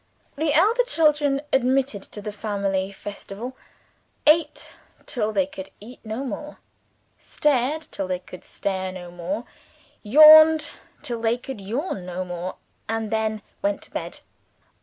The 0.35 0.51
elder 0.51 0.81
children, 0.81 1.41
admitted 1.53 2.01
to 2.01 2.23
the 2.23 2.31
family 2.33 2.91
festival, 2.91 3.55
ate 4.25 4.73
till 5.05 5.31
they 5.31 5.45
could 5.45 5.69
eat 5.79 5.99
no 6.03 6.23
more; 6.25 6.57
stared 7.19 7.83
till 7.83 8.07
they 8.07 8.17
could 8.17 8.43
stare 8.43 8.91
no 8.91 9.11
more; 9.11 9.43
yawned 10.01 10.71
till 11.03 11.21
they 11.21 11.37
could 11.37 11.61
yawn 11.61 12.03
no 12.07 12.25
more 12.25 12.55
and 12.89 13.11
then 13.11 13.43
went 13.61 13.83
to 13.83 13.91
bed. 13.91 14.21